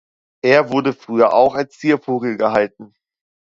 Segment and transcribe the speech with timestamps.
[0.43, 2.95] Er wurde früher auch als Ziervogel gehalten.